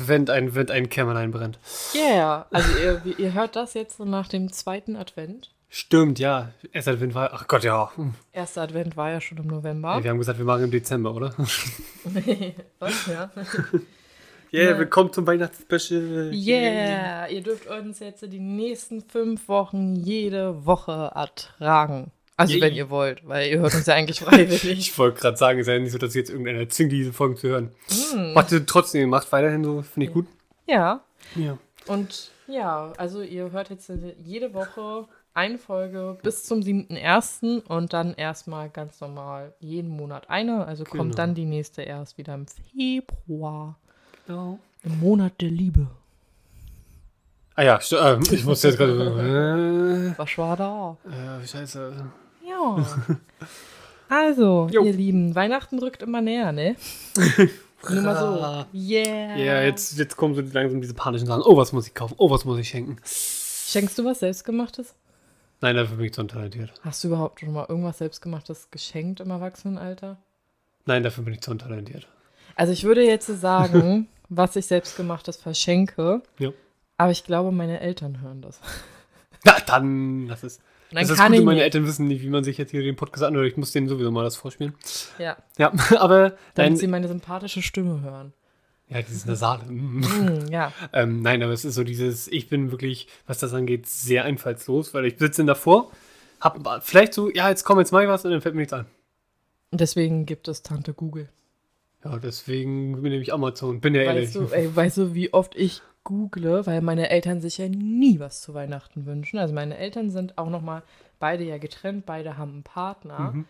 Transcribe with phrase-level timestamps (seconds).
[0.00, 1.58] Advent, ein Wind, ein Kämmerlein brennt.
[1.94, 5.52] Yeah, also ihr, ihr hört das jetzt nach dem zweiten Advent.
[5.68, 6.52] Stimmt, ja.
[6.72, 7.90] Erster Advent war, ach Gott, ja.
[7.96, 8.14] Hm.
[8.32, 9.96] Erster Advent war ja schon im November.
[9.96, 11.34] Ja, wir haben gesagt, wir machen im Dezember, oder?
[12.78, 13.06] Was?
[13.06, 13.30] Ja.
[14.52, 14.78] Yeah, Ja.
[14.78, 16.30] willkommen zum Weihnachtsspecial.
[16.32, 22.12] Yeah, ihr dürft uns jetzt die nächsten fünf Wochen jede Woche ertragen.
[22.38, 22.62] Also Yeah.
[22.66, 24.64] wenn ihr wollt, weil ihr hört uns ja eigentlich freiwillig.
[24.78, 27.36] Ich wollte gerade sagen, es ist ja nicht so, dass jetzt irgendeiner zwingt, diese Folgen
[27.36, 27.70] zu hören.
[28.12, 28.34] Hm.
[28.34, 30.26] Macht ihr trotzdem, macht weiterhin so, finde ich gut.
[30.66, 31.00] Ja,
[31.34, 31.56] Ja.
[31.86, 33.90] und ja, also ihr hört jetzt
[34.22, 37.60] jede Woche eine Folge bis zum 7.1.
[37.66, 40.66] und dann erstmal ganz normal jeden Monat eine.
[40.66, 41.14] Also kommt Genau.
[41.14, 43.76] dann die nächste erst wieder im Februar.
[44.26, 44.58] Genau.
[44.84, 45.86] Im Monat der Liebe.
[47.54, 50.14] Ah ja, ähm, ich musste jetzt gerade.
[50.18, 50.96] Was war da?
[51.06, 51.92] Äh, scheiße.
[52.56, 52.86] Ja.
[54.08, 54.84] Also, Jo.
[54.84, 56.76] ihr Lieben, Weihnachten rückt immer näher, ne?
[57.90, 58.16] Nur mal
[58.72, 58.78] so.
[58.78, 59.36] Yeah.
[59.36, 61.42] Ja, jetzt, jetzt kommen so langsam diese panischen Sachen.
[61.44, 62.14] Oh, was muss ich kaufen?
[62.18, 62.98] Oh, was muss ich schenken?
[63.04, 64.94] Schenkst du was Selbstgemachtes?
[65.60, 66.72] Nein, dafür bin ich zu untalentiert.
[66.82, 70.18] Hast du überhaupt schon mal irgendwas Selbstgemachtes geschenkt im Erwachsenenalter?
[70.84, 72.06] Nein, dafür bin ich zu untalentiert.
[72.54, 76.22] Also, ich würde jetzt sagen, was ich Selbstgemachtes verschenke.
[76.38, 76.50] Ja.
[76.96, 78.60] Aber ich glaube, meine Eltern hören das.
[79.44, 80.60] Na, dann, das ist.
[80.96, 81.62] Dann das ist kann gut, ich meine.
[81.62, 83.46] Eltern wissen nicht, wie man sich jetzt hier den Podcast anhört.
[83.46, 84.74] Ich muss denen sowieso mal das vorspielen.
[85.18, 88.32] Ja, Ja, aber damit nein, sie meine sympathische Stimme hören.
[88.88, 89.64] ja, dieses Nasale.
[89.64, 90.02] mm.
[90.02, 90.72] Hm, ja.
[90.94, 94.94] ähm, nein, aber es ist so dieses, ich bin wirklich, was das angeht, sehr einfallslos,
[94.94, 95.90] weil ich sitze davor,
[96.40, 98.72] hab vielleicht so, ja, jetzt komm, jetzt mach ich was und dann fällt mir nichts
[98.72, 98.86] an.
[99.70, 101.28] Und deswegen gibt es Tante Google.
[102.04, 104.34] Ja, deswegen bin ich Amazon, bin ja ehrlich.
[104.34, 108.20] Weißt du, ey, weißt du, wie oft ich google, weil meine Eltern sich ja nie
[108.20, 109.38] was zu Weihnachten wünschen.
[109.38, 110.82] Also meine Eltern sind auch noch mal
[111.18, 113.32] beide ja getrennt, beide haben einen Partner.
[113.32, 113.44] Mhm.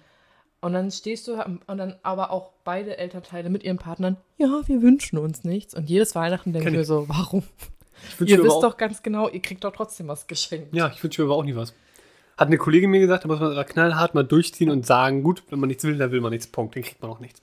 [0.61, 4.83] Und dann stehst du und dann aber auch beide Elternteile mit ihren Partnern, ja, wir
[4.83, 5.75] wünschen uns nichts.
[5.75, 7.44] Und jedes Weihnachten denke ich mir so, warum?
[8.19, 10.75] ich Ihr wisst doch ganz genau, ihr kriegt doch trotzdem was geschenkt.
[10.75, 11.75] Ja, ich wünsche mir aber auch nie was.
[12.38, 15.43] Hat eine Kollegin mir gesagt, da muss man aber knallhart mal durchziehen und sagen, gut,
[15.50, 17.43] wenn man nichts will, dann will man nichts, Punkt, dann kriegt man auch nichts.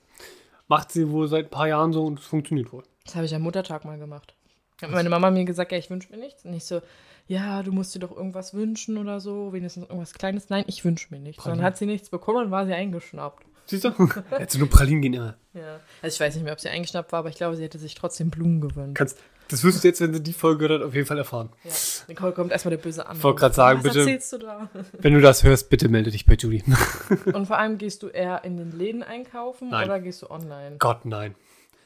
[0.66, 2.82] Macht sie wohl seit ein paar Jahren so und es funktioniert wohl.
[3.04, 4.34] Das habe ich am Muttertag mal gemacht.
[4.82, 6.44] Hat meine Mama mir gesagt, ja, ich wünsche mir nichts.
[6.44, 6.82] Und ich so,
[7.26, 10.48] ja, du musst dir doch irgendwas wünschen oder so, wenigstens irgendwas Kleines.
[10.50, 11.42] Nein, ich wünsche mir nichts.
[11.44, 11.64] Dann Pralinen.
[11.66, 13.44] hat sie nichts bekommen und war sie eingeschnappt.
[13.66, 13.90] Siehst du?
[14.30, 15.36] Hättest du nur Pralinen gehen immer.
[15.54, 15.80] Ja.
[16.02, 17.94] Also ich weiß nicht mehr, ob sie eingeschnappt war, aber ich glaube, sie hätte sich
[17.94, 18.96] trotzdem Blumen gewünscht.
[18.96, 19.18] Kannst,
[19.48, 21.48] das wirst du jetzt, wenn sie die Folge hört, auf jeden Fall erfahren.
[21.64, 21.70] Ja.
[22.08, 23.16] Nicole kommt erstmal der böse an.
[23.16, 24.68] Ich wollte gerade sagen, Was bitte- erzählst du da?
[24.98, 26.62] Wenn du das hörst, bitte melde dich bei Judy.
[27.32, 29.86] Und vor allem gehst du eher in den Läden einkaufen Nein.
[29.86, 30.76] oder gehst du online?
[30.78, 31.34] Gott, nein.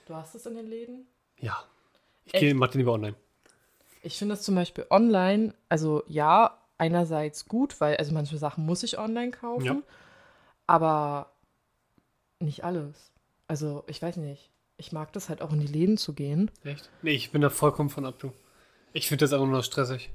[0.06, 1.06] Du hast es in den Läden?
[1.38, 1.59] Ja.
[2.34, 3.15] Ich gehe, mach den lieber online.
[4.03, 8.83] Ich finde das zum Beispiel online, also ja, einerseits gut, weil also manche Sachen muss
[8.83, 9.83] ich online kaufen, Ja.
[10.66, 11.33] aber
[12.41, 13.11] nicht alles.
[13.49, 14.50] Also ich weiß nicht.
[14.77, 16.50] Ich mag das halt auch in die Läden zu gehen.
[16.62, 16.89] Echt?
[17.03, 18.33] Nee, ich bin da vollkommen von ab, du.
[18.93, 20.10] Ich finde das einfach nur noch stressig.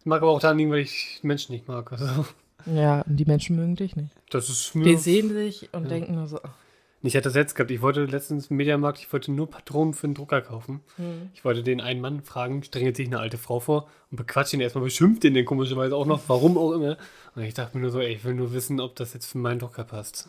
[0.00, 1.92] Ich mag aber auch daran liegen, weil ich Menschen nicht mag.
[1.92, 2.24] Also,
[2.64, 4.14] Ja, und die Menschen mögen dich nicht.
[4.30, 4.84] das ist mir.
[4.84, 5.88] Die sehen dich und Ja.
[5.90, 6.54] denken nur so, ach,
[7.02, 7.70] Ich hatte das jetzt gehabt.
[7.70, 10.80] Ich wollte letztens im Mediamarkt, ich wollte nur Patronen für den Drucker kaufen.
[10.96, 11.30] hm.
[11.34, 14.60] Ich wollte den einen Mann fragen, strengelt sich eine alte Frau vor und bequatscht ihn
[14.60, 16.96] erstmal, beschimpft den, den komischerweise auch noch, warum auch immer.
[17.34, 19.38] Und ich dachte mir nur so, ey, ich will nur wissen, ob das jetzt für
[19.38, 20.28] meinen Drucker passt.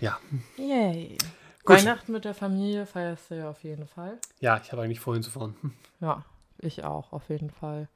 [0.00, 0.18] Ja.
[0.56, 1.18] yay.
[1.64, 1.76] Gut.
[1.76, 4.18] Weihnachten mit der Familie feierst du ja auf jeden Fall.
[4.40, 5.54] Ja, ich habe eigentlich vorhin zu fahren.
[6.00, 6.24] Ja,
[6.58, 7.88] ich auch, auf jeden Fall.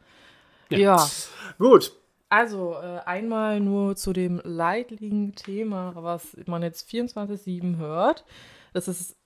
[0.68, 0.78] Ja.
[0.78, 1.10] ja.
[1.58, 1.92] Gut.
[2.28, 8.24] Also, äh, einmal nur zu dem leidlichen Thema, was man jetzt 24-7 hört.
[8.72, 9.16] Das ist das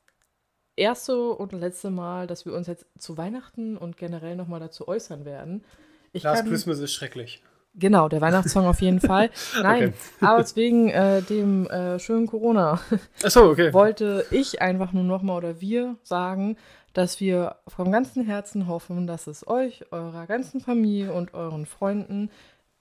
[0.77, 5.25] erste und letzte Mal, dass wir uns jetzt zu Weihnachten und generell nochmal dazu äußern
[5.25, 5.65] werden.
[6.13, 7.43] Ich Last kann, Christmas ist schrecklich.
[7.75, 9.31] genau, der Weihnachtssong auf jeden Fall.
[9.63, 12.81] Nein, aber wegen äh, dem äh, schönen Corona
[13.23, 13.73] Achso, okay.
[13.73, 16.57] wollte ich einfach nur nochmal oder wir sagen,
[16.95, 22.31] dass wir vom ganzen Herzen hoffen, dass es euch, eurer ganzen Familie und euren Freunden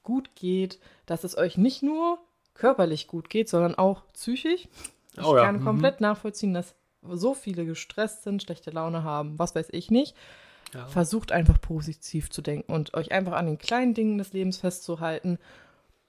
[0.07, 2.17] gut geht, dass es euch nicht nur
[2.53, 4.69] körperlich gut geht, sondern auch psychisch.
[5.17, 5.65] Ich Oh ja, kann mhm.
[5.65, 10.15] komplett nachvollziehen, dass so viele gestresst sind, schlechte Laune haben, was weiß ich nicht.
[10.73, 10.87] Ja.
[10.87, 15.39] Versucht einfach positiv zu denken und euch einfach an den kleinen Dingen des Lebens festzuhalten.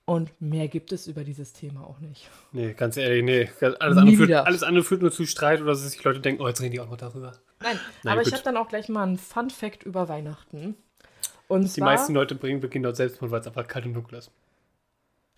[0.05, 2.31] Und mehr gibt es über dieses Thema auch nicht.
[2.53, 3.51] Nee, ganz ehrlich, nee.
[3.81, 6.47] Alles andere, führt, alles andere führt nur zu Streit oder dass sich Leute denken, oh,
[6.47, 7.33] jetzt reden die auch noch darüber.
[7.61, 8.35] Nein, Nein, aber ich gut.
[8.35, 10.77] habe dann auch gleich mal einen Fun Fact über Weihnachten.
[11.49, 14.19] Und Die zwar, meisten Leute bringen beginnen dort Selbstmord, weil es einfach kalt und dunkel
[14.19, 14.31] ist.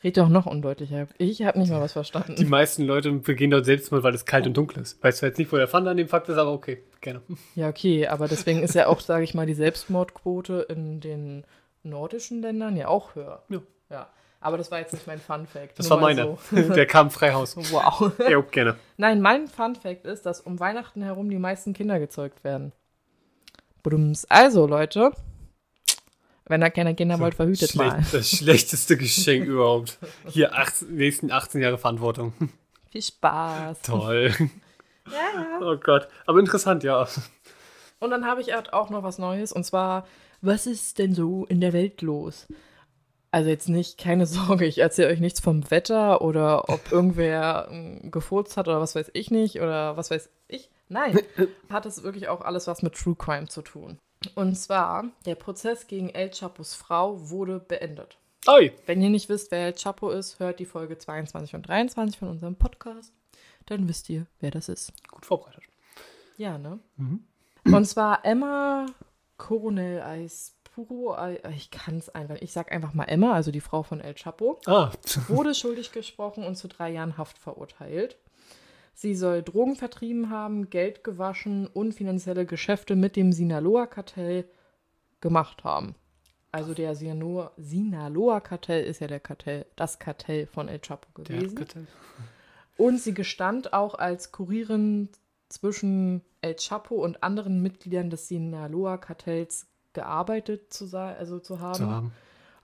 [0.02, 1.06] red doch noch undeutlicher.
[1.18, 2.34] Ich habe nicht mal was verstanden.
[2.36, 5.02] Die meisten Leute begehen dort Selbstmord, weil es kalt und dunkel ist.
[5.02, 7.22] Weißt du jetzt nicht, wo der Fun an dem Fakt ist, aber okay, gerne.
[7.54, 11.44] Ja, okay, aber deswegen ist ja auch, sage ich mal, die Selbstmordquote in den
[11.82, 13.42] nordischen Ländern ja auch höher.
[13.48, 13.62] Ja.
[13.88, 14.08] Ja.
[14.42, 15.78] Aber das war jetzt nicht mein Fun Fact.
[15.78, 16.38] Das nur war mal meiner.
[16.50, 16.74] so.
[16.74, 17.56] Der kam frei Haus.
[17.72, 18.12] Wow.
[18.28, 18.76] Ja, gerne.
[18.96, 22.72] Nein, mein Fun Fact ist, dass um Weihnachten herum die meisten Kinder gezeugt werden.
[23.82, 24.24] Budums.
[24.30, 25.12] Also, Leute,
[26.50, 28.04] wenn ihr keine Kinder wollt, verhütet Schlecht, mal.
[28.12, 29.98] Das schlechteste Geschenk überhaupt.
[30.28, 32.32] Hier, 18, nächsten 18 Jahre Verantwortung.
[32.90, 33.82] Viel Spaß.
[33.82, 34.34] Toll.
[35.06, 35.60] Ja, ja.
[35.60, 36.08] Oh Gott.
[36.26, 37.08] Aber interessant, ja.
[38.00, 40.06] Und dann habe ich halt auch noch was Neues und zwar,
[40.40, 42.46] was ist denn so in der Welt los?
[43.30, 48.10] Also jetzt nicht, keine Sorge, ich erzähle euch nichts vom Wetter oder ob irgendwer ähm,
[48.10, 50.70] gefurzt hat oder was weiß ich nicht oder was weiß ich.
[50.88, 51.18] Nein,
[51.70, 53.98] hat es wirklich auch alles was mit True Crime zu tun.
[54.34, 58.18] Und zwar, der Prozess gegen El Chapos Frau wurde beendet.
[58.46, 58.72] Oi.
[58.86, 62.28] Wenn ihr nicht wisst, wer El Chapo ist, hört die Folge 22 und 23 von
[62.28, 63.12] unserem Podcast.
[63.66, 64.92] Dann wisst ihr, wer das ist.
[65.10, 65.62] Gut vorbereitet.
[66.36, 66.78] Ja, ne?
[66.96, 67.24] Mhm.
[67.64, 68.86] Und zwar Emma
[69.36, 73.82] Coronel Aispuro, Ai- ich kann es einfach, ich sag einfach mal Emma, also die Frau
[73.82, 74.90] von El Chapo, Ah,
[75.28, 78.16] wurde schuldig gesprochen und zu drei Jahren Haft verurteilt.
[78.92, 84.44] Sie soll Drogen vertrieben haben, Geld gewaschen und finanzielle Geschäfte mit dem Sinaloa-Kartell
[85.20, 85.94] gemacht haben.
[86.52, 91.54] Also der Sinaloa- Sinaloa-Kartell ist ja der Kartell, das Kartell von El Chapo der gewesen.
[91.54, 91.86] Kartell.
[92.76, 95.08] Und sie gestand auch als Kurierin
[95.48, 101.74] zwischen El Chapo und anderen Mitgliedern des Sinaloa-Kartells gearbeitet zu, sein, also zu haben.
[101.74, 102.12] zu haben.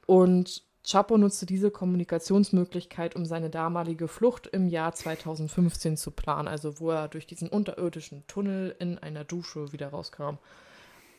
[0.07, 6.79] Und Chapo nutzte diese Kommunikationsmöglichkeit, um seine damalige Flucht im Jahr 2015 zu planen, also
[6.79, 10.39] wo er durch diesen unterirdischen Tunnel in einer Dusche wieder rauskam.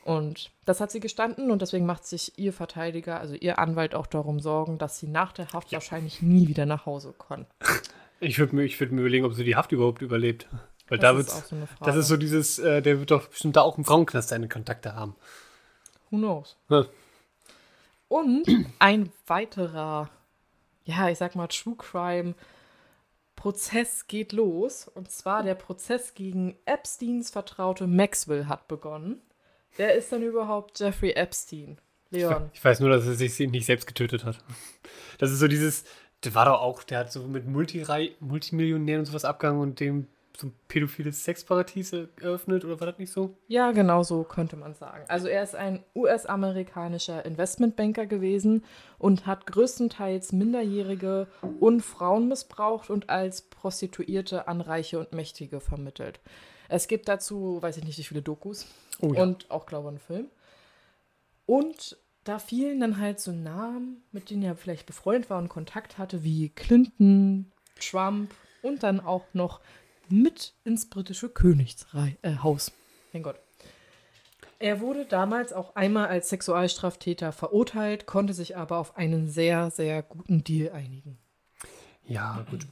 [0.06, 4.08] Und das hat sie gestanden und deswegen macht sich ihr Verteidiger, also ihr Anwalt, auch
[4.08, 7.46] darum Sorgen, dass sie nach der Haft wahrscheinlich nie wieder nach Hause kann.
[8.22, 10.48] Ich würde mir, ich würd mir überlegen, ob sie die Haft überhaupt überlebt.
[10.88, 11.86] Weil Das da ist wird's, auch so eine Frage.
[11.92, 14.96] das ist so dieses, äh, der wird doch bestimmt da auch im Frauenknast seine Kontakte
[14.96, 15.18] haben.
[16.10, 16.56] Who knows?
[16.70, 16.86] Ja.
[18.08, 18.46] Und
[18.80, 20.10] ein weiterer,
[20.86, 22.36] ja, ich sag mal, True Crime
[23.36, 24.88] Prozess geht los.
[24.88, 29.22] Und zwar der Prozess gegen Epsteins Vertraute Maxwell hat begonnen.
[29.78, 31.78] Wer ist denn überhaupt Jeffrey Epstein?
[32.10, 32.50] Leon.
[32.54, 34.44] Ich weiß nur, dass er sich nicht selbst getötet hat.
[35.18, 35.84] Das ist so dieses,
[36.24, 40.08] der war doch auch, der hat so mit Multirei, Multimillionären und sowas abgegangen und dem
[40.40, 43.36] so ein pädophiles Sexparadies eröffnet, oder war das nicht so?
[43.48, 45.04] Ja, genau so könnte man sagen.
[45.08, 48.64] Also er ist ein US-amerikanischer Investmentbanker gewesen
[49.00, 51.28] und hat größtenteils Minderjährige
[51.60, 56.20] und Frauen missbraucht und als Prostituierte an Reiche und Mächtige vermittelt.
[56.70, 58.68] Es gibt dazu, weiß ich nicht, wie viele Dokus
[59.00, 59.24] Oh ja.
[59.24, 60.28] und auch, glaube ich, einen Film.
[61.46, 65.98] Und da fielen dann halt so Namen, mit denen er vielleicht befreundet war und Kontakt
[65.98, 69.62] hatte, wie Clinton, Trump und dann auch noch
[70.10, 72.68] mit ins britische Königshaus.
[72.70, 72.72] Äh,
[73.14, 73.40] mein Gott.
[74.60, 80.02] Er wurde damals auch einmal als Sexualstraftäter verurteilt, konnte sich aber auf einen sehr, sehr
[80.02, 81.18] guten Deal einigen.
[82.08, 82.66] Ja, gut.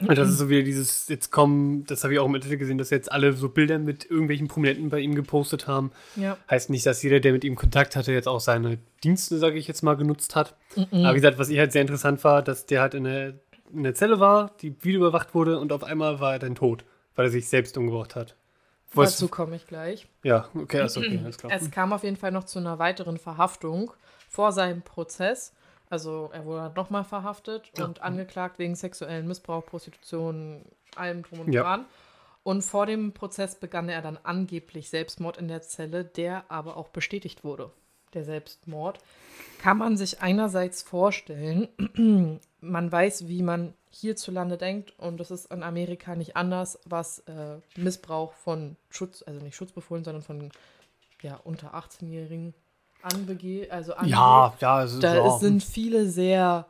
[0.00, 2.78] Und das ist so wieder dieses, jetzt kommen, das habe ich auch im Internet gesehen,
[2.78, 5.92] dass jetzt alle so Bilder mit irgendwelchen Prominenten bei ihm gepostet haben.
[6.16, 6.36] Ja.
[6.50, 9.68] Heißt nicht, dass jeder, der mit ihm Kontakt hatte, jetzt auch seine Dienste, sage ich
[9.68, 10.56] jetzt mal, genutzt hat.
[10.76, 13.34] Aber wie gesagt, was ich halt sehr interessant war, dass der halt in der,
[13.72, 16.84] in der Zelle war, die video überwacht wurde und auf einmal war er dann tot,
[17.14, 18.36] weil er sich selbst umgebracht hat.
[18.92, 20.06] Was, Dazu komme ich gleich.
[20.22, 21.52] ja, okay, also okay, alles klar.
[21.52, 23.92] Es kam auf jeden Fall noch zu einer weiteren Verhaftung
[24.28, 25.52] vor seinem Prozess.
[25.90, 30.64] Also er wurde nochmal verhaftet und angeklagt wegen sexuellen Missbrauch, Prostitution,
[30.96, 31.62] allem drum und Ja.
[31.62, 31.86] dran.
[32.42, 36.88] Und vor dem Prozess begann er dann angeblich Selbstmord in der Zelle, der aber auch
[36.88, 37.70] bestätigt wurde.
[38.14, 38.98] Der Selbstmord.
[39.60, 41.68] Kann man sich einerseits vorstellen,
[42.60, 47.58] man weiß, wie man hierzulande denkt und das ist in Amerika nicht anders, was äh,
[47.76, 50.50] Missbrauch von Schutz, also nicht Schutzbefohlen, sondern von
[51.22, 52.54] ja, unter 18-Jährigen
[53.02, 54.10] anbegeht, also angeht.
[54.12, 55.38] Ja, ja, es ist Da ja.
[55.38, 56.66] sind viele sehr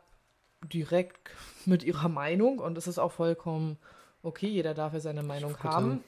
[0.73, 1.31] direkt
[1.65, 3.79] mit ihrer Meinung und es ist auch vollkommen
[4.25, 6.03] okay, jeder darf ja seine Meinung haben.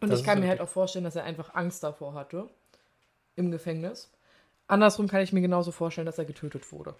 [0.00, 2.48] Und das ich kann mir halt auch vorstellen, dass er einfach Angst davor hatte
[3.36, 4.10] im Gefängnis.
[4.68, 6.94] Andersrum kann ich mir genauso vorstellen, dass er getötet wurde.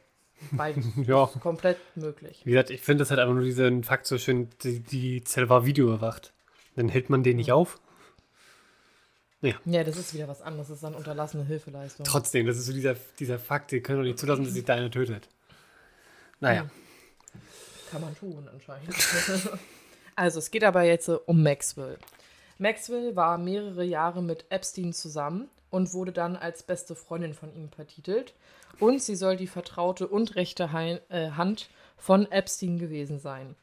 [0.53, 0.87] Beides.
[1.07, 1.27] ja.
[1.41, 2.41] Komplett möglich.
[2.45, 5.49] Wie gesagt, ich finde das halt einfach nur diesen Fakt so schön, die, die Zelle
[5.49, 6.33] war videoüberwacht.
[6.77, 7.79] Dann hält man den nicht auf.
[9.41, 10.69] Ja, das ist wieder was anderes.
[10.69, 12.05] Das ist dann unterlassene Hilfeleistung.
[12.05, 14.75] Trotzdem, das ist so dieser, dieser Fakt, die können doch nicht zulassen, dass sich da
[14.75, 15.29] einer tötet.
[16.41, 16.69] Naja.
[17.91, 18.95] Kann man tun, anscheinend.
[20.17, 21.99] also, es geht aber jetzt äh, um Maxwell.
[22.59, 27.69] Maxwell war mehrere Jahre mit Epstein zusammen und wurde dann als beste Freundin von ihm
[27.69, 28.35] betitelt.
[28.81, 33.55] Und sie soll die vertraute und rechte Hei- äh, Hand von Epstein gewesen sein.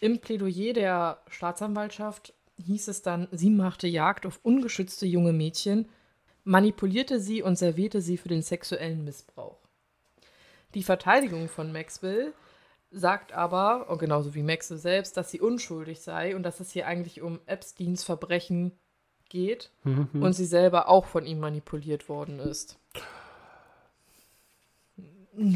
[0.00, 2.32] Im Plädoyer der Staatsanwaltschaft
[2.64, 5.88] hieß es dann, sie machte Jagd auf ungeschützte junge Mädchen,
[6.44, 9.58] manipulierte sie und servierte sie für den sexuellen Missbrauch.
[10.74, 12.32] Die Verteidigung von Maxwell
[12.90, 16.86] sagt aber, und genauso wie Maxe selbst, dass sie unschuldig sei und dass es hier
[16.86, 18.72] eigentlich um Epsteins Verbrechen
[19.28, 20.08] geht Mhm.
[20.22, 22.78] und sie selber auch von ihm manipuliert worden ist.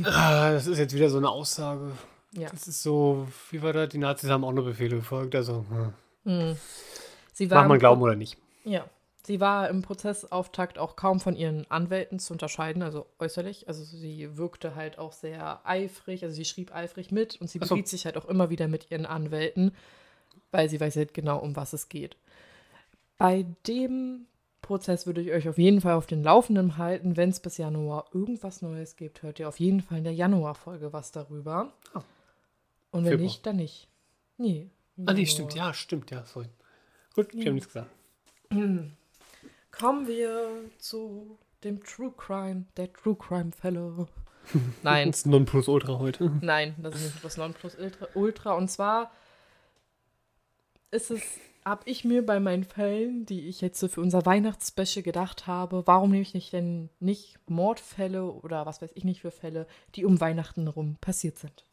[0.04, 1.92] Ah, das ist jetzt wieder so eine Aussage.
[2.34, 2.48] Ja.
[2.50, 3.88] Das ist so, wie war das?
[3.90, 5.34] Die Nazis haben auch nur Befehle befolgt.
[5.34, 5.92] Also, hm.
[6.24, 6.56] Hm.
[7.32, 8.38] Sie war mag man glauben oder nicht.
[8.64, 8.84] Ja.
[9.24, 13.68] Sie war im Prozessauftakt auch kaum von ihren Anwälten zu unterscheiden, also äußerlich.
[13.68, 17.68] Also sie wirkte halt auch sehr eifrig, also sie schrieb eifrig mit und sie so.
[17.68, 19.76] beriet sich halt auch immer wieder mit ihren Anwälten,
[20.50, 22.16] weil sie weiß halt genau, um was es geht.
[23.22, 24.26] Bei dem
[24.62, 27.16] Prozess würde ich euch auf jeden Fall auf den Laufenden halten.
[27.16, 30.92] Wenn es bis Januar irgendwas Neues gibt, hört ihr auf jeden Fall in der Januarfolge
[30.92, 31.72] was darüber.
[31.94, 32.00] Oh.
[32.90, 33.24] Und wenn Februar.
[33.24, 33.86] nicht, dann nicht.
[34.38, 34.70] Nee.
[35.06, 35.54] Ah, nee, stimmt.
[35.54, 36.10] Ja, stimmt.
[36.10, 36.48] Ja, sorry.
[37.14, 37.90] Gut, wir haben nichts gesagt.
[39.70, 40.48] Kommen wir
[40.78, 44.08] zu dem True Crime, der True Crime Fälle.
[44.82, 46.28] Nein, Das ist Nonplusultra heute.
[46.40, 48.08] nein, das ist nicht das Nonplusultra.
[48.14, 48.54] Ultra.
[48.54, 49.12] Und zwar
[50.90, 51.22] ist es,
[51.64, 55.86] habe ich mir bei meinen Fällen, die ich jetzt so für unser Weihnachtsspecial gedacht habe,
[55.86, 60.04] warum nehme ich nicht denn nicht Mordfälle oder was weiß ich nicht für Fälle, die
[60.04, 61.64] um Weihnachten rum passiert sind.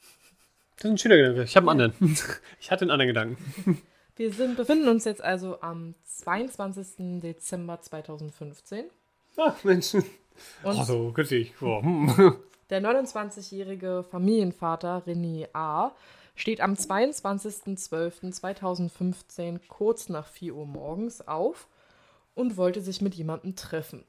[0.75, 1.43] Das ist ein schöner Gedanke.
[1.43, 2.17] Ich habe einen anderen.
[2.59, 3.81] Ich hatte einen anderen Gedanken.
[4.15, 7.21] Wir sind, befinden uns jetzt also am 22.
[7.21, 8.85] Dezember 2015.
[9.37, 9.93] Ach, Mensch.
[9.93, 10.05] Und
[10.63, 11.13] Oh, so.
[11.61, 12.35] Oh, hm.
[12.69, 15.91] Der 29-jährige Familienvater René A.
[16.39, 21.67] steht am 22.12.2015 kurz nach 4 Uhr morgens auf
[22.35, 24.03] und wollte sich mit jemandem treffen.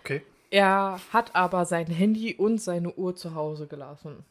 [0.00, 0.22] Okay.
[0.50, 4.24] Er hat aber sein Handy und seine Uhr zu Hause gelassen.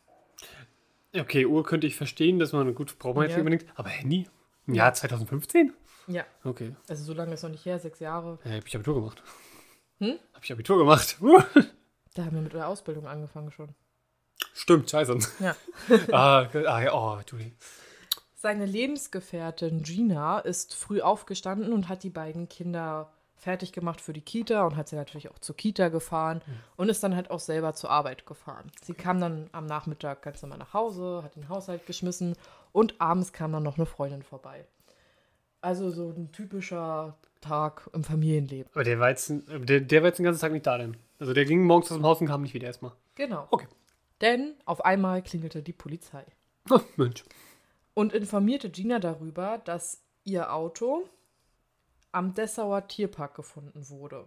[1.15, 3.37] Okay, Uhr könnte ich verstehen, dass man gut braucht man jetzt Ja.
[3.43, 3.71] nicht unbedingt.
[3.77, 4.27] Aber Handy?
[4.65, 5.73] Im Jahr 2015?
[6.07, 6.75] Ja, Okay.
[6.87, 8.39] also so lange ist noch nicht her, sechs Jahre.
[8.45, 9.21] Ja, hab ich Abitur gemacht.
[9.99, 10.17] Hm?
[10.33, 11.17] Hab ich Abitur gemacht.
[12.15, 13.69] Da haben wir mit der Ausbildung angefangen schon.
[14.53, 15.17] Stimmt, scheiße.
[15.39, 15.55] Ja.
[16.11, 17.37] ah, ah, ja, oh, du.
[18.35, 23.11] Seine Lebensgefährtin Gina ist früh aufgestanden und hat die beiden Kinder
[23.43, 26.41] fertig gemacht für die Kita und hat sie natürlich auch zur Kita gefahren
[26.77, 28.71] und ist dann halt auch selber zur Arbeit gefahren.
[28.81, 32.35] Sie kam dann am Nachmittag ganz normal nach Hause, hat den Haushalt geschmissen
[32.71, 34.65] und abends kam dann noch eine Freundin vorbei.
[35.61, 38.71] Also so ein typischer Tag im Familienleben.
[38.73, 40.97] Aber der war, jetzt, der, der war jetzt den ganzen Tag nicht da denn.
[41.19, 42.93] Also der ging morgens aus dem Haus und kam nicht wieder erstmal.
[43.15, 43.47] Genau.
[43.51, 43.67] Okay.
[44.23, 46.25] Denn auf einmal klingelte die Polizei.
[46.69, 47.25] Oh, Mensch.
[47.93, 51.09] und informierte Gina darüber, dass ihr Auto
[52.13, 54.25] am Dessauer Tierpark gefunden wurde.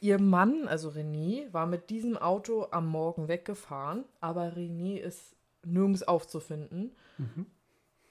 [0.00, 6.04] Ihr Mann, also René, war mit diesem Auto am Morgen weggefahren, aber René ist nirgends
[6.04, 6.92] aufzufinden.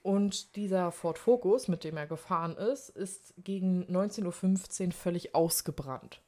[0.03, 6.21] Und dieser Ford Focus, mit dem er gefahren ist, ist gegen 19.15 Uhr völlig ausgebrannt.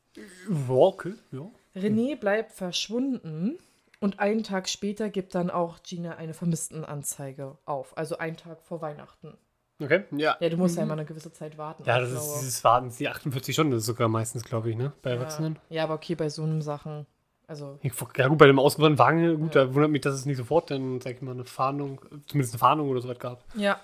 [0.48, 1.52] Walke, ja.
[1.76, 3.58] René bleibt verschwunden
[4.04, 8.82] und einen Tag später gibt dann auch Gina eine Vermisstenanzeige auf, also einen Tag vor
[8.82, 9.38] Weihnachten.
[9.82, 10.38] Okay, ja.
[10.40, 11.84] Ja, du musst ja immer eine gewisse Zeit warten.
[11.86, 12.40] Ja, das ist glaube.
[12.42, 14.94] dieses Warten, die 48 Stunden, das ist sogar meistens, glaube ich, ne?
[15.02, 15.58] Bei Erwachsenen.
[15.70, 15.78] ja.
[15.78, 17.06] ja, aber okay, bei so einem Sachen,
[17.48, 19.66] also Ja, gut, bei dem ausgebrannten Wagen, gut, Ja.
[19.66, 22.60] da wundert mich, dass es nicht sofort dann, sag ich mal, eine Fahndung, zumindest eine
[22.60, 23.44] Fahndung oder so was gab.
[23.56, 23.80] ja.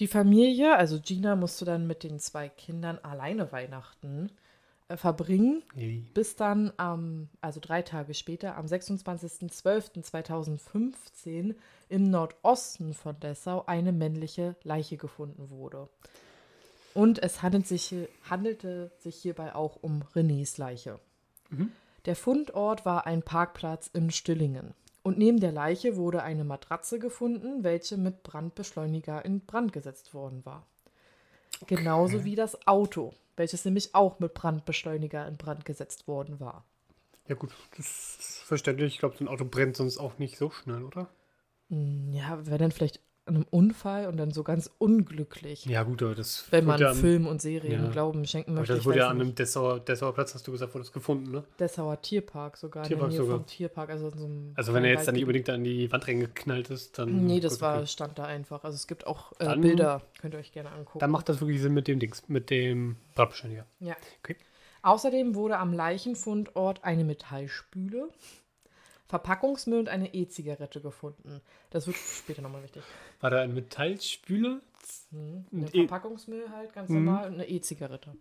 [0.00, 4.32] Die Familie, also Gina, musste dann mit den zwei Kindern alleine Weihnachten
[4.88, 6.04] äh, verbringen, Nee.
[6.14, 11.54] bis dann am, also drei Tage später, am 26.12.2015
[11.88, 15.88] im Nordosten von Dessau eine männliche Leiche gefunden wurde.
[16.94, 17.94] Und es handelt sich,
[18.28, 21.00] handelte sich hierbei auch um Renés Leiche.
[22.04, 24.74] Der Fundort war ein Parkplatz in Stillingen.
[25.02, 30.44] Und neben der Leiche wurde eine Matratze gefunden, welche mit Brandbeschleuniger in Brand gesetzt worden
[30.46, 30.66] war.
[31.66, 36.64] Genauso wie das Auto, welches nämlich auch mit Brandbeschleuniger in Brand gesetzt worden war.
[37.28, 37.86] Ja, gut, das
[38.18, 38.94] ist verständlich.
[38.94, 41.10] Ich glaube, so ein Auto brennt sonst auch nicht so schnell, oder?
[41.70, 46.14] Hm, Ja, wäre dann vielleicht einem Unfall und dann so ganz unglücklich, Ja, gut, aber
[46.14, 47.90] das wenn man ja Film und Serien ja.
[47.90, 48.74] Glauben schenken aber möchte.
[48.74, 51.30] das Ich wurde ja an einem Dessauer, Dessauer Platz, hast du gesagt, wurde das gefunden,
[51.30, 51.44] ne?
[51.58, 53.36] Dessauer Tierpark sogar, Tierpark sogar.
[53.38, 53.88] vom Tierpark.
[53.90, 57.26] Also, so Also wenn er jetzt dann nicht unbedingt an die Wand reingeknallt ist, dann.
[57.26, 57.86] Nee, das gut, war, okay.
[57.86, 58.62] stand da einfach.
[58.64, 60.98] Also es gibt auch äh, Dann- Bilder, könnt ihr euch gerne angucken.
[60.98, 63.64] Dann macht das wirklich Sinn mit dem Dings, mit dem Brandbeschleuniger.
[63.80, 63.96] Ja.
[64.22, 64.36] Okay.
[64.82, 68.08] Außerdem wurde am Leichenfundort eine Metallspüle,
[69.08, 71.40] Verpackungsmüll und eine E-Zigarette gefunden.
[71.70, 72.82] Das wird später nochmal wichtig.
[73.20, 74.60] War da ein Metallspüler?
[75.10, 75.44] Mhm.
[75.52, 77.04] Ein E- Verpackungsmüll halt ganz Mhm.
[77.04, 78.16] normal und eine E-Zigarette.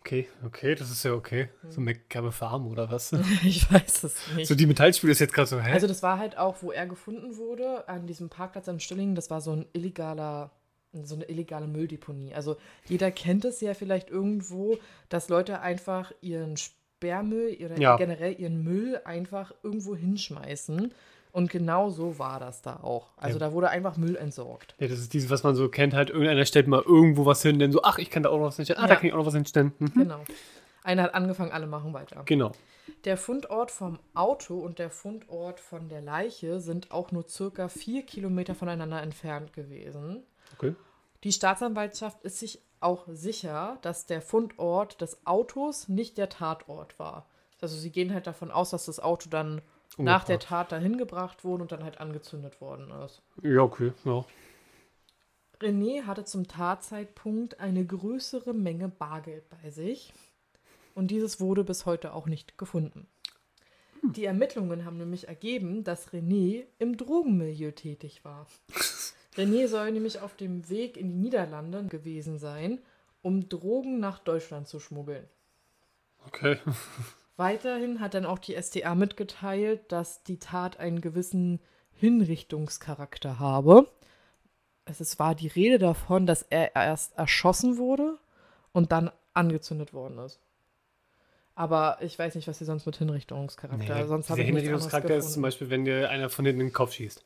[0.00, 1.48] Okay, okay, das ist ja okay.
[1.70, 3.12] So McGabbe Farm oder was?
[3.42, 4.46] ich weiß es nicht.
[4.46, 5.72] so die Metallspüle ist jetzt gerade so, hä?
[5.72, 9.30] Also das war halt auch, wo er gefunden wurde, an diesem Parkplatz am Stillingen, das
[9.30, 10.50] war so ein illegaler,
[10.92, 12.34] so eine illegale Mülldeponie.
[12.34, 14.76] Also jeder kennt es ja vielleicht irgendwo,
[15.08, 16.56] dass Leute einfach ihren
[17.04, 17.96] Sperrmüll oder Ja.
[17.96, 20.92] generell ihren Müll einfach irgendwo hinschmeißen.
[21.32, 23.08] Und genau so war das da auch.
[23.16, 23.46] Also Ja.
[23.48, 24.74] da wurde einfach Müll entsorgt.
[24.78, 27.58] Ja, das ist dieses, was man so kennt, halt irgendeiner stellt mal irgendwo was hin,
[27.58, 29.00] denn so, ach, ich kann da auch noch was hinstellen, ah, da Ja.
[29.00, 29.72] kann ich auch noch was hinstellen.
[29.78, 29.92] Mhm.
[29.94, 30.20] Genau.
[30.84, 32.22] Einer hat angefangen, alle machen weiter.
[32.24, 32.52] Genau.
[33.04, 38.02] Der Fundort vom Auto und der Fundort von der Leiche sind auch nur circa vier
[38.04, 40.22] Kilometer voneinander entfernt gewesen.
[40.56, 40.74] Okay.
[41.24, 47.26] Die Staatsanwaltschaft ist sich auch sicher, dass der Fundort des Autos nicht der Tatort war.
[47.60, 49.62] Also sie gehen halt davon aus, dass das Auto dann
[49.96, 50.48] nach der Umgebracht.
[50.48, 53.22] Tat dahin gebracht wurde und dann halt angezündet worden ist.
[53.42, 54.24] Ja, okay, ja.
[55.60, 60.12] René hatte zum Tatzeitpunkt eine größere Menge Bargeld bei sich
[60.94, 63.06] und dieses wurde bis heute auch nicht gefunden.
[64.02, 68.46] Die Ermittlungen haben nämlich ergeben, dass René im Drogenmilieu tätig war.
[69.36, 72.80] René soll nämlich auf dem Weg in die Niederlande gewesen sein,
[73.22, 75.26] um Drogen nach Deutschland zu schmuggeln.
[76.26, 76.58] Okay.
[77.36, 81.60] Weiterhin hat dann auch die SDA mitgeteilt, dass die Tat einen gewissen
[81.92, 83.88] Hinrichtungscharakter habe.
[84.84, 88.18] Es ist, war die Rede davon, dass er erst erschossen wurde
[88.72, 90.38] und dann angezündet worden ist.
[91.56, 93.94] Aber ich weiß nicht, was sie sonst mit Hinrichtungscharakter.
[93.94, 95.42] Nee, sonst habe ich Hinrichtungscharakter ist zum.
[95.42, 97.22] Beispiel, wenn dir einer von denen in den Kopf schießt.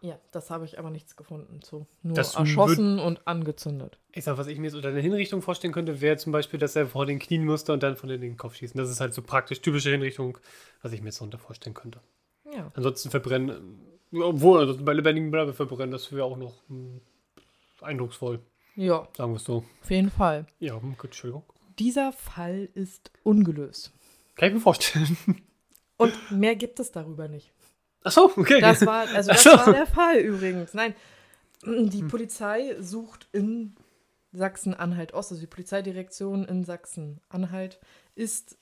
[0.00, 1.86] Ja, das habe ich aber nichts gefunden zu.
[2.02, 3.98] Nur Das erschossen und angezündet.
[4.12, 6.76] Ich sag, was ich mir jetzt unter einer Hinrichtung vorstellen könnte, wäre zum Beispiel, dass
[6.76, 8.78] er vor den Knien musste und dann von denen in den Kopf schießen.
[8.78, 10.38] Das ist halt so praktisch typische Hinrichtung,
[10.82, 12.00] was ich mir jetzt darunter vorstellen könnte.
[12.52, 12.70] Ja.
[12.74, 13.80] Ansonsten verbrennen,
[14.12, 17.00] obwohl, ansonsten bei lebendigen Bleibe verbrennen, das wäre auch noch hm,
[17.80, 18.40] eindrucksvoll,
[18.76, 19.64] Ja, sagen wir es so.
[19.82, 20.46] auf jeden Fall.
[20.60, 21.44] Ja, gut, Entschuldigung.
[21.78, 23.92] Dieser Fall ist ungelöst.
[24.36, 25.16] Kann ich mir vorstellen.
[25.98, 27.52] Und mehr gibt es darüber nicht.
[28.06, 28.60] Achso, okay.
[28.60, 29.50] Das war, also das so.
[29.50, 30.74] war der Fall übrigens.
[30.74, 30.94] Nein,
[31.64, 33.74] die Polizei sucht in
[34.32, 37.80] Sachsen-Anhalt-Ost, also die Polizeidirektion in Sachsen-Anhalt
[38.14, 38.56] ist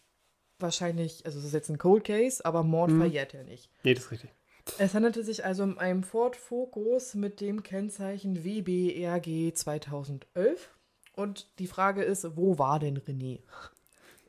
[0.58, 2.98] wahrscheinlich, also es ist jetzt ein Cold Case, aber Mord Mhm.
[3.00, 3.70] verjährt er nicht.
[3.82, 4.30] nee, das ist richtig.
[4.78, 10.70] Es handelte sich also um einen Ford Focus mit dem Kennzeichen WBRG 2011.
[11.16, 13.40] Und die Frage ist, wo war denn René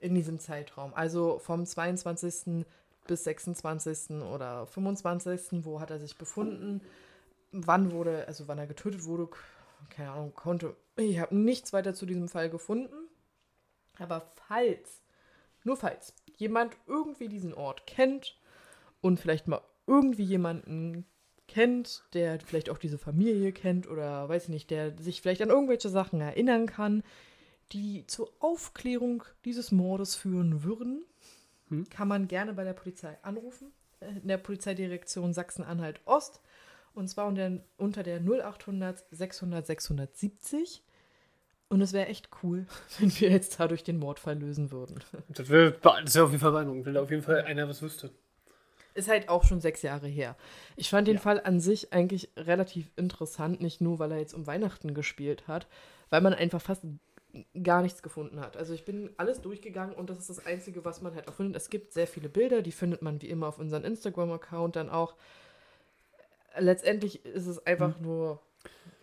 [0.02, 0.94] in diesem Zeitraum?
[0.94, 2.66] Also vom 22.
[3.08, 4.22] bis 26.
[4.22, 5.66] oder 25.
[5.66, 6.82] Wo hat er sich befunden?
[7.52, 9.30] Wann wurde, also wann er getötet wurde,
[9.90, 10.76] keine Ahnung, konnte.
[10.98, 12.96] Ich habe nichts weiter zu diesem Fall gefunden.
[13.98, 15.02] Aber falls,
[15.64, 18.38] nur falls, jemand irgendwie diesen Ort kennt
[19.02, 21.06] und vielleicht mal irgendwie jemanden
[21.48, 25.50] kennt, der vielleicht auch diese Familie kennt oder weiß ich nicht, der sich vielleicht an
[25.50, 27.04] irgendwelche Sachen erinnern kann,
[27.72, 31.04] die zur Aufklärung dieses Mordes führen würden,
[31.80, 31.90] Hm.
[31.90, 36.42] kann man gerne bei der Polizei anrufen, äh, in der Polizeidirektion Sachsen-Anhalt Ost.
[36.94, 40.82] Und zwar unter, unter der 0800 600 670.
[41.68, 42.66] Und es wäre echt cool,
[43.00, 45.00] wenn wir jetzt dadurch den Mordfall lösen würden.
[45.30, 48.12] Das wäre wär auf jeden Fall beeindruckend, wenn da auf jeden Fall einer was wüsste.
[48.94, 50.38] Ist halt auch schon sechs Jahre her.
[50.78, 51.22] Ich fand den Ja.
[51.22, 55.68] Fall an sich eigentlich relativ interessant, nicht nur, weil er jetzt um Weihnachten gespielt hat,
[56.10, 56.84] weil man einfach fast
[57.64, 58.58] gar nichts gefunden hat.
[58.58, 61.56] Also ich bin alles durchgegangen und das ist das Einzige, was man halt auch findet.
[61.56, 65.16] Es gibt sehr viele Bilder, die findet man wie immer auf unserem Instagram-Account dann auch.
[66.58, 68.40] Letztendlich ist es einfach nur,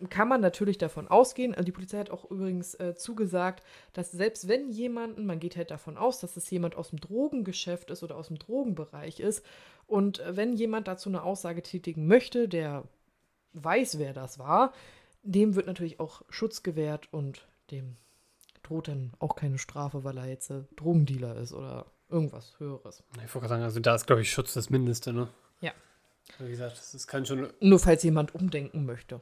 [0.09, 4.47] kann man natürlich davon ausgehen, also die Polizei hat auch übrigens äh, zugesagt, dass selbst
[4.47, 8.15] wenn jemanden, man geht halt davon aus, dass es jemand aus dem Drogengeschäft ist oder
[8.15, 9.45] aus dem Drogenbereich ist,
[9.87, 12.83] und äh, wenn jemand dazu eine Aussage tätigen möchte, der
[13.53, 14.73] weiß, wer das war,
[15.23, 17.95] dem wird natürlich auch Schutz gewährt und dem
[18.73, 23.03] droht dann auch keine Strafe, weil er jetzt Drogendealer ist oder irgendwas Höheres.
[23.13, 25.27] Ich wollte gerade sagen, also da ist, glaube ich, Schutz das Mindeste, ne?
[25.61, 25.71] Ja.
[26.39, 27.49] Wie gesagt, das kann schon.
[27.59, 29.21] Nur falls jemand umdenken möchte.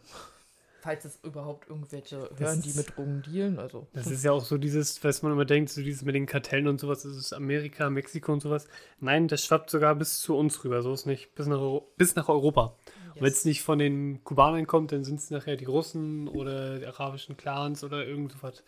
[0.81, 3.87] Falls es überhaupt irgendwelche hören, die mit Drogen dealen, also.
[3.93, 6.67] Das ist ja auch so dieses, was man immer denkt, so dieses mit den Kartellen
[6.67, 8.67] und sowas, das ist Amerika, Mexiko und sowas.
[8.99, 11.35] Nein, das schwappt sogar bis zu uns rüber, so ist nicht.
[11.35, 12.77] Bis nach, Euro bis nach Europa.
[13.13, 16.79] Und Wenn es nicht von den Kubanern kommt, dann sind es nachher die Russen oder
[16.79, 18.63] die arabischen Clans oder irgend sowas.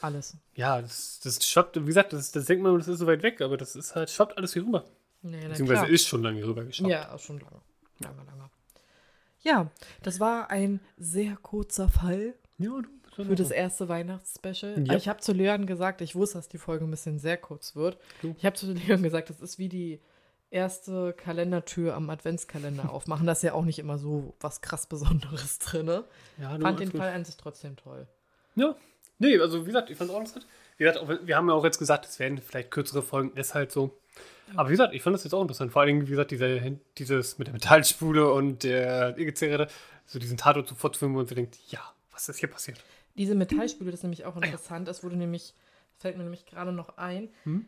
[0.00, 0.36] Alles.
[0.54, 3.40] Ja, das, das schwappt, wie gesagt, das, das denkt man, das ist so weit weg,
[3.40, 4.84] aber das ist halt, schwappt alles hier rüber.
[5.22, 5.92] Nee, na Beziehungsweise klar.
[5.92, 6.90] ist schon lange rüber geschwappt.
[6.90, 7.60] Ja, schon lange.
[8.00, 8.50] Lange, lange.
[9.40, 9.70] Ja,
[10.02, 12.70] das war ein sehr kurzer Fall ja
[13.16, 14.86] du, für das erste Weihnachtsspecial.
[14.86, 14.94] Ja.
[14.94, 17.98] Ich habe zu Leon gesagt, ich wusste, dass die Folge ein bisschen sehr kurz wird.
[18.22, 18.34] Du.
[18.38, 20.00] Ich habe zu Leon gesagt, das ist wie die
[20.50, 23.26] erste Kalendertür am Adventskalender aufmachen.
[23.26, 25.86] Da ist ja auch nicht immer so was krass Besonderes drin.
[26.38, 26.92] ja, Fand den.
[26.92, 28.06] Fall an sich trotzdem toll.
[28.54, 28.74] Ja.
[29.18, 30.46] Nee, also wie gesagt, ich fand es auch interessant.
[30.76, 33.72] Wie gesagt, wir haben ja auch jetzt gesagt, es werden vielleicht kürzere Folgen, ist halt
[33.72, 33.98] so.
[34.54, 35.72] Aber wie gesagt, ich fand das jetzt auch interessant.
[35.72, 39.72] Vor allen Dingen, wie gesagt, diese, dieses mit der Metallspule und der E-Zigarette,
[40.06, 41.80] so diesen Tatort sofort zu filmen, man sich denkt, ja,
[42.12, 42.82] was ist hier passiert?
[43.16, 44.46] Diese Metallspüle, das ist nämlich auch Ah ja.
[44.46, 44.86] interessant.
[44.88, 45.52] Das wurde nämlich,
[45.98, 47.66] fällt mir nämlich gerade noch ein, Hm?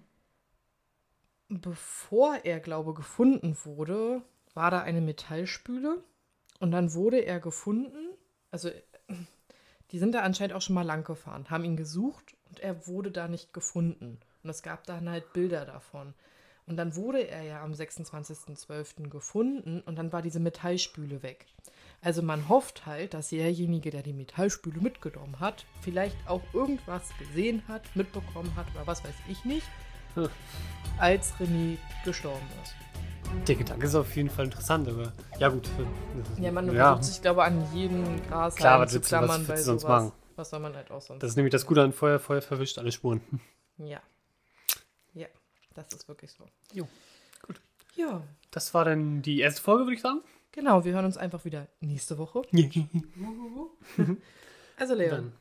[1.49, 4.23] bevor er, glaube gefunden wurde,
[4.55, 6.03] war da eine Metallspüle
[6.61, 8.09] und dann wurde er gefunden.
[8.51, 8.71] Also,
[9.93, 13.11] die sind da anscheinend auch schon mal lang gefahren, haben ihn gesucht und er wurde
[13.11, 14.19] da nicht gefunden.
[14.43, 16.15] Und es gab dann halt Bilder davon.
[16.67, 19.09] Und dann wurde er ja am 26.12.
[19.09, 21.47] gefunden und dann war diese Metallspüle weg.
[22.01, 27.63] Also man hofft halt, dass derjenige, der die Metallspüle mitgenommen hat, vielleicht auch irgendwas gesehen
[27.67, 29.67] hat, mitbekommen hat oder was weiß ich nicht,
[30.15, 30.29] Hm.
[30.99, 32.75] als René gestorben ist.
[33.47, 35.69] Der Gedanke ist auf jeden Fall interessant, aber ja gut.
[36.39, 36.95] Ja, man ja.
[36.95, 39.83] versucht sich, glaube ich, an jeden Gras Klar, was zu was klammern bei du sonst
[39.83, 40.05] sowas.
[40.05, 40.13] machen?
[40.37, 42.19] Was soll man halt auch sonst Das ist nämlich das Gute an Feuer.
[42.19, 43.21] Feuer verwischt alle Spuren.
[43.79, 44.01] Ja.
[45.15, 45.27] Ja,
[45.75, 46.45] das ist wirklich so.
[46.75, 46.87] Jo,
[47.47, 47.59] gut.
[47.97, 50.21] Ja, Das war dann die erste Folge, würde ich sagen.
[50.53, 50.85] genau.
[50.85, 52.43] Wir hören uns einfach wieder nächste Woche.
[54.77, 55.11] Also, Leon.
[55.11, 55.33] Dann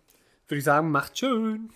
[0.47, 1.69] würde ich sagen, macht schön.